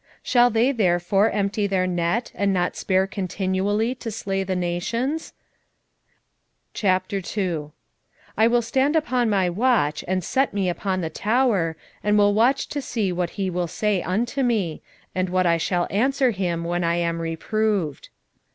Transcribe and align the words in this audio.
1:17 0.01 0.07
Shall 0.23 0.49
they 0.49 0.71
therefore 0.71 1.29
empty 1.29 1.67
their 1.67 1.85
net, 1.85 2.31
and 2.33 2.51
not 2.51 2.75
spare 2.75 3.05
continually 3.05 3.93
to 3.93 4.09
slay 4.09 4.41
the 4.43 4.55
nations? 4.55 5.31
2:1 6.73 7.71
I 8.35 8.47
will 8.47 8.63
stand 8.63 8.95
upon 8.95 9.29
my 9.29 9.47
watch, 9.47 10.03
and 10.07 10.23
set 10.23 10.55
me 10.55 10.69
upon 10.69 11.01
the 11.01 11.11
tower, 11.11 11.77
and 12.03 12.17
will 12.17 12.33
watch 12.33 12.67
to 12.69 12.81
see 12.81 13.11
what 13.11 13.29
he 13.37 13.51
will 13.51 13.67
say 13.67 14.01
unto 14.01 14.41
me, 14.41 14.81
and 15.13 15.29
what 15.29 15.45
I 15.45 15.57
shall 15.57 15.85
answer 15.91 16.31
when 16.31 16.83
I 16.83 16.95
am 16.95 17.21
reproved. 17.21 18.09